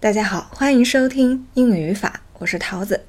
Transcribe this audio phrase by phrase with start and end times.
[0.00, 3.02] 大家好，欢迎收听英语语法，我是桃子。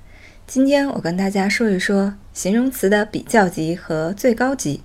[0.45, 4.81] 今天我跟大家说一说形容词的比较级和最高级。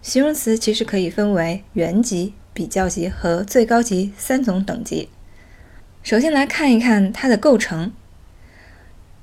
[0.00, 5.10] 形容词其实可以分为原级、比较级和最高级三种等级。
[6.02, 7.92] 首先来看一看它的构成。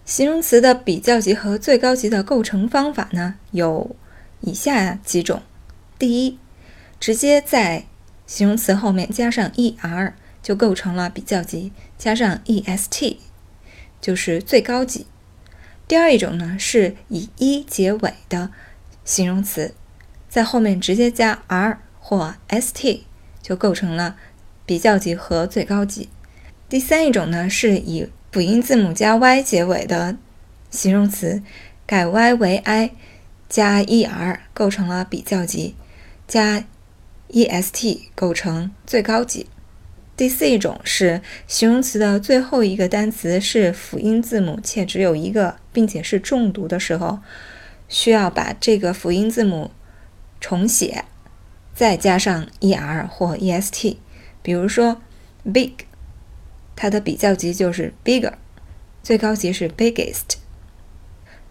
[0.06, 3.96] 形容词的比较级和最高级的构成方法呢，有
[4.42, 5.42] 以下几种。
[5.98, 6.38] 第一，
[7.00, 7.86] 直接在
[8.28, 10.14] 形容词后面加上 er。
[10.46, 13.18] 就构成了比较级，加上 est
[14.00, 15.08] 就是最高级。
[15.88, 18.52] 第二一种呢，是以一结尾的
[19.04, 19.74] 形容词，
[20.30, 23.02] 在后面直接加 r 或 st
[23.42, 24.18] 就构成了
[24.68, 26.10] 比较级和最高级。
[26.70, 30.16] 第三一种呢，是以辅音字母加 y 结尾的
[30.70, 31.42] 形容词，
[31.88, 32.92] 改 y 为 i
[33.50, 35.74] 加 er 构成了比较级，
[36.28, 36.64] 加
[37.30, 39.48] est 构成最高级。
[40.18, 47.20] 第四一种是形容词的最后一个单词是辅音字母且只有一个，并且是重读的时候，
[47.90, 49.72] 需要把这个辅音字母
[50.40, 51.04] 重写，
[51.74, 53.98] 再加上 er 或 est。
[54.42, 55.02] 比如说
[55.44, 55.72] big，
[56.78, 58.34] 它的比较级就是 bigger，
[59.04, 60.38] 最高级是 biggest。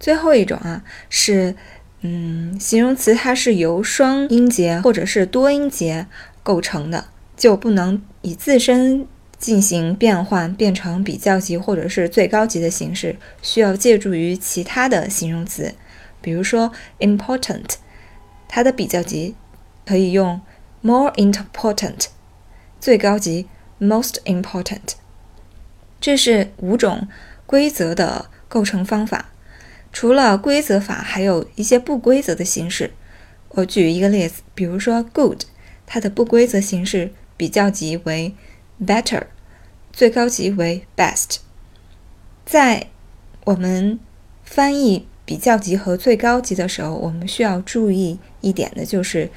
[0.01, 1.55] 最后一种啊是
[2.01, 6.07] 嗯形容词它是由双音节或者是多音节
[6.43, 7.09] 构成的。
[7.37, 9.07] 就不能以自身
[9.39, 15.75] 进行变换，变成比较级或者是最高级的形式，需要借助于其他的形容词，
[16.21, 17.75] 比如说 important，
[18.49, 19.35] 它的比较级
[19.85, 20.41] 可以用
[20.81, 22.07] more important，
[22.81, 23.47] 最高级
[23.79, 24.95] most important。
[26.01, 27.09] 这是五种
[27.47, 29.31] 规则的构成方法。
[29.93, 32.93] 除了规则法，还有一些不规则的形式。
[33.51, 35.43] 我举一个例子，比如说 good，
[35.87, 37.13] 它的不规则形式。
[37.37, 38.35] 比较级为
[38.85, 39.25] better，
[39.93, 41.37] 最高级为 best。
[42.47, 42.89] 在
[43.45, 43.99] 我们
[44.43, 49.31] 翻译比较级和最高级的时候，我们需要注意一点的就是，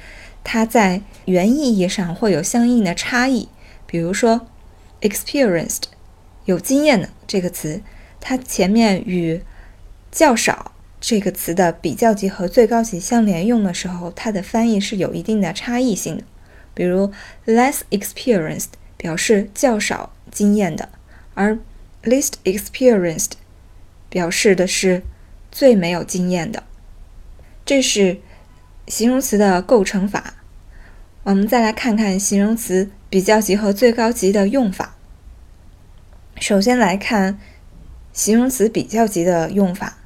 [0.44, 3.48] 它在原意义上会有相应的差异。
[3.86, 4.46] 比如说
[5.00, 5.84] ，experienced
[6.44, 7.80] 有经验的这个词，
[8.20, 9.42] 它前面与
[10.10, 16.24] 较少这个词的比较级和最高级相连用的时候，它的翻译是有一定的差异性的。
[16.78, 17.12] 比如
[17.44, 20.88] less experienced 表示较少经验的，
[21.34, 21.58] 而
[22.04, 23.32] least experienced
[24.08, 25.02] 表示的是
[25.50, 26.62] 最没有经验的。
[27.66, 28.20] 这是
[28.86, 30.34] 形容词的构成法。
[31.24, 34.94] 我们再来看看形容词比较级和最高级的用法。
[36.38, 37.40] 首先来看
[38.12, 39.98] 形容词比较级的用法，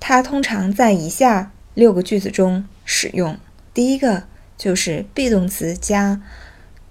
[0.00, 3.36] 它通常在以下六个句子中使用。
[3.74, 4.22] 第一个。
[4.56, 6.22] 就是 be 动词加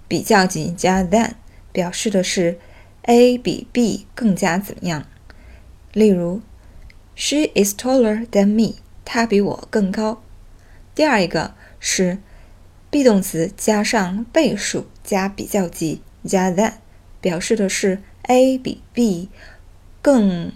[0.08, 1.32] 比较级加 than，
[1.72, 2.58] 表示的是
[3.02, 5.06] A 比 B 更加怎么样。
[5.92, 6.42] 例如
[7.14, 10.22] ，She is taller than me，她比我更高。
[10.94, 12.18] 第二一个是
[12.90, 16.74] be 动词加上倍数加比较级加 than，
[17.20, 19.28] 表示的是 A 比 B
[20.00, 20.52] 更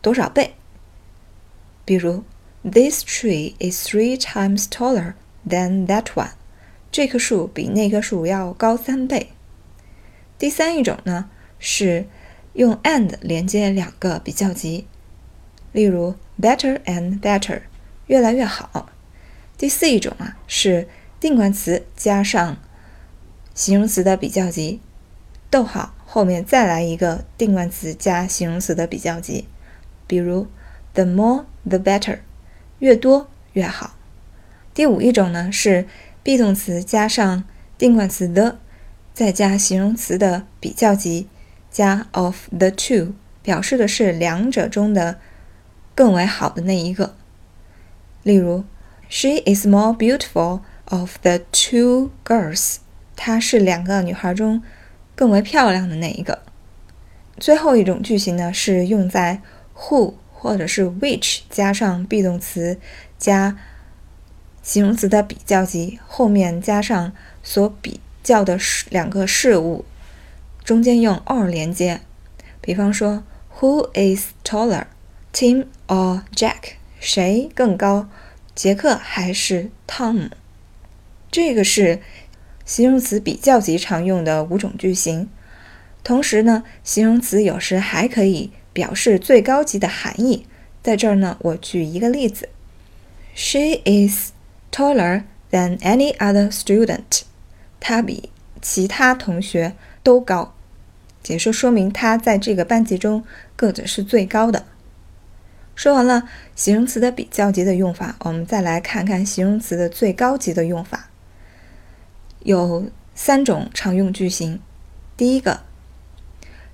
[0.00, 0.54] 多少倍。
[1.84, 2.24] 比如
[2.62, 5.14] ，This tree is three times taller。
[5.48, 6.30] Than that one，
[6.90, 9.32] 这棵树比那棵树要高三倍。
[10.38, 12.06] 第三一种呢是
[12.52, 14.86] 用 and 连接两个比较级，
[15.72, 17.62] 例如 better and better，
[18.06, 18.90] 越来越好。
[19.58, 20.88] 第四一种啊是
[21.18, 22.56] 定冠词加上
[23.54, 24.80] 形容词的比较级，
[25.50, 29.46] 逗号后面再来一个定冠词加形容词的比较级，
[30.06, 30.46] 比如
[30.94, 32.18] the more the better，
[32.78, 33.94] 越多越好。
[34.74, 35.86] 第五一种呢是
[36.24, 37.44] be 动词加上
[37.76, 38.56] 定冠词 the，
[39.12, 41.28] 再加形容词的比较级
[41.70, 43.12] 加 of the two，
[43.42, 45.18] 表示的是两者中的
[45.94, 47.14] 更为好的那一个。
[48.22, 48.64] 例如
[49.10, 52.76] ，She is more beautiful of the two girls。
[53.14, 54.62] 她是两个女孩中
[55.14, 56.38] 更为漂亮的那一个。
[57.36, 59.42] 最后一种句型呢是用在
[59.76, 62.78] who 或者是 which 加上 be 动词
[63.18, 63.58] 加。
[64.62, 67.12] 形容词的比较级后面加上
[67.42, 69.84] 所比较的事两个事物，
[70.62, 72.00] 中间用 or 连接。
[72.60, 73.24] 比方说
[73.58, 74.84] ，Who is taller,
[75.34, 76.74] Tim or Jack？
[77.00, 78.08] 谁更高，
[78.54, 80.30] 杰克还是汤姆？
[81.32, 82.00] 这个是
[82.64, 85.28] 形容词比较级常用的五种句型。
[86.04, 90.46] 同时呢，形容词有时还可以表示最高级的含义。
[90.80, 92.48] 在这儿呢，我举一个例子
[93.34, 94.30] ：She is。
[94.72, 97.22] Taller than any other student，
[97.78, 98.30] 他比
[98.62, 100.54] 其他同学都高。
[101.22, 103.22] 解释说明他在这个班级中
[103.54, 104.64] 个子是最高的。
[105.74, 111.10] 说完了形容词的比较级的用法，我们再来看看形容词的最高级的用法。
[112.40, 114.58] 有三种常用句型。
[115.16, 115.60] 第一个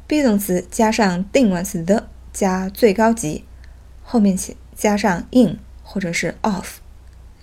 [0.07, 3.45] ，be 动词加上定冠词 the 加最高级，
[4.03, 6.79] 后面写加上 in 或者是 of。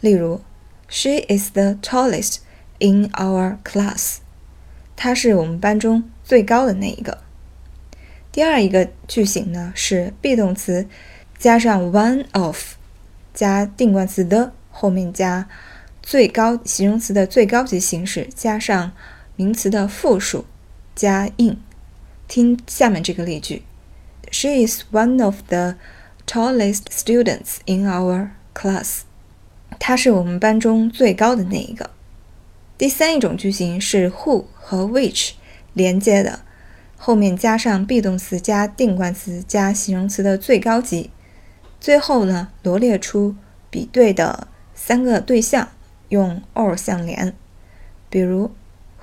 [0.06, 0.40] 例如
[0.88, 2.38] ，She is the tallest
[2.78, 4.18] in our class。
[4.96, 7.24] 她是我们班中最高的那一个。
[8.32, 10.88] 第二一个句型呢是 be 动词
[11.40, 12.76] 加上 one of
[13.34, 15.50] 加定冠词 the 后面加
[16.04, 18.92] 最高形容词的最高级形式，加上
[19.36, 20.46] 名词的复数，
[20.94, 21.58] 加 in。
[22.28, 23.64] 听下面这个例句
[24.32, 25.78] ：She is one of the
[26.28, 29.00] tallest students in our class。
[29.80, 31.90] 她是我们班中最高的那一个。
[32.78, 35.32] 第三一种句型是 who 和 which
[35.74, 36.42] 连接的，
[36.98, 41.10] 后面加上 be 动词加定冠词加形容词的最高级，
[41.80, 43.36] 最后呢罗列出
[43.70, 45.70] 比对的三个对象。
[46.10, 47.34] 用 or 相连，
[48.12, 48.52] 比如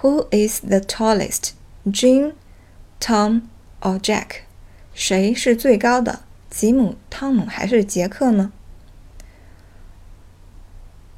[0.01, 1.51] Who is the tallest?
[1.85, 2.35] Jim,
[3.01, 3.43] Tom
[3.81, 4.43] or Jack?
[4.95, 6.21] 谁是最高的？
[6.49, 8.53] 吉姆、汤姆还是杰克呢？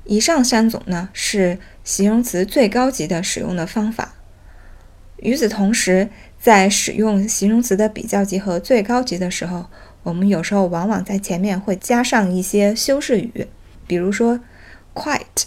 [0.04, 4.14] 以上三种呢是形容词最高级的使用的方法。
[5.16, 6.08] 与此同时，
[6.40, 9.66] 在使用形容词的比较级和最高级的时候，
[10.02, 13.48] 我们有时候往往在前面会加上一些修饰语，
[13.86, 14.40] 比如说
[14.94, 15.44] quite。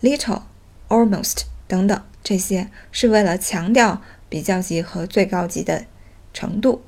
[0.00, 0.42] little,
[0.86, 5.86] almost 等等，这些是为了强调比较级和最高级的
[6.32, 6.84] 程度。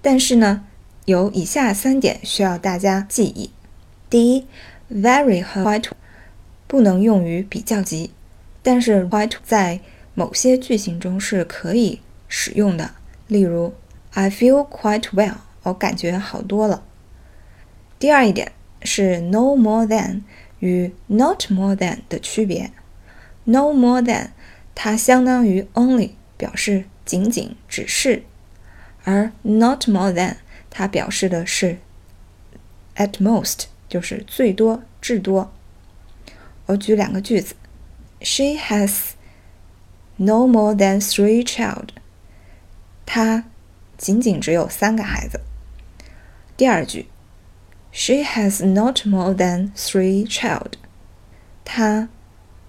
[0.00, 0.64] 但是呢，
[1.04, 3.50] 有以下三点需要大家记忆：
[4.08, 4.46] 第一
[4.90, 5.90] ，very 和 quite
[6.68, 8.12] 不能用于比较级，
[8.62, 9.80] 但是 quite 在
[10.14, 12.92] 某些句型中是可以使用的。
[13.26, 13.74] 例如
[14.12, 16.84] ，I feel quite well，我感觉好多了。
[17.98, 20.20] 第二一点是 no more than。
[20.60, 22.72] 与 not more than 的区别
[23.44, 24.30] ，no more than
[24.74, 28.24] 它相当于 only，表示仅仅只是，
[29.04, 30.34] 而 not more than
[30.68, 31.78] 它表示的是
[32.96, 35.52] at most，就是最多至多。
[36.68, 37.54] 我举两个句子
[38.20, 39.10] ：She has
[40.16, 41.88] no more than three child。
[43.04, 43.44] 她
[43.96, 45.40] 仅仅只有三个孩子。
[46.56, 47.06] 第二句。
[47.90, 50.74] She has not more than three child。
[51.64, 52.08] 她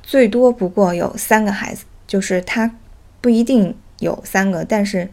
[0.01, 2.73] 最多不过有三个孩子，就是她
[3.19, 5.11] 不一定有三个，但是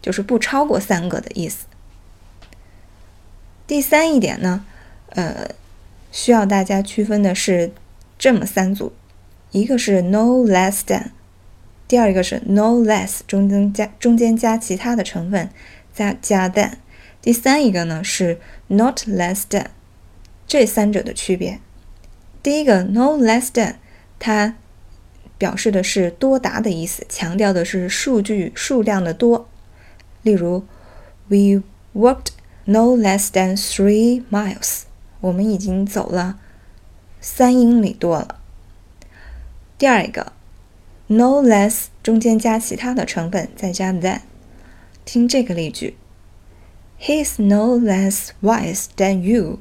[0.00, 1.66] 就是不超过三个的意思。
[3.66, 4.64] 第三一点呢，
[5.08, 5.50] 呃，
[6.12, 7.72] 需要大家区分的是
[8.18, 8.92] 这么三组：
[9.52, 11.12] 一个是 no less than，
[11.86, 15.48] 第二一个是 no less 中间加中间加其他的成分，
[15.94, 16.72] 加加 than。
[17.22, 19.66] 第三一个呢是 not less than，
[20.46, 21.60] 这三者的区别。
[22.42, 23.76] 第一个 no less than，
[24.18, 24.56] 它
[25.36, 29.48] 表示的是多达的意思，强调的是数据数量的多。
[30.22, 30.64] 例如
[31.28, 31.62] ，We
[31.94, 32.28] walked
[32.64, 34.82] no less than three miles，
[35.20, 36.38] 我们已经走了
[37.30, 38.40] 三英里多了。
[39.76, 40.32] 第二个
[41.08, 44.22] no less 中间加其他的成分，再加 than。
[45.04, 45.98] 听这个例句。
[46.98, 49.60] ，He is no less wise than you。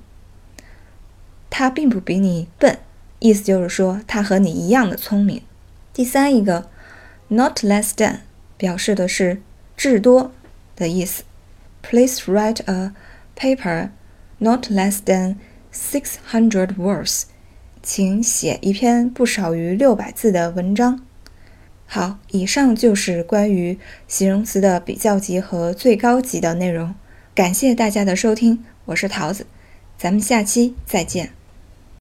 [1.49, 2.79] 他并不比你笨，
[3.19, 5.41] 意思就是说他和你一样的聪明。
[5.93, 6.69] 第三一个
[7.27, 8.21] ，not less than
[8.55, 9.41] 表示的是
[9.75, 10.31] 至多
[10.75, 11.23] 的意思。
[11.83, 12.93] Please write a
[13.35, 13.89] paper
[14.39, 15.35] not less than
[15.71, 17.25] six hundred words。
[17.87, 21.05] 请写一篇不少于六百字的文章。
[21.85, 23.79] 好，以上就是关于
[24.09, 26.93] 形容词的比较级和最高级的内容。
[27.33, 29.47] 感谢大家的收听，我是桃子，
[29.97, 31.36] 咱们下期再见。